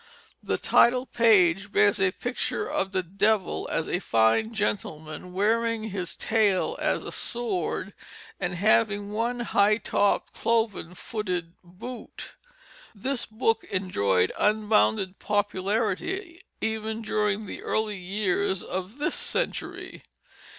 [0.41, 6.15] The title page bears a picture of the devil as a fine gentleman wearing his
[6.15, 7.93] tail as a sword,
[8.39, 12.31] and having one high topped cloven footed boot.
[12.95, 20.01] This book enjoyed unbounded popularity even during the early years of this century.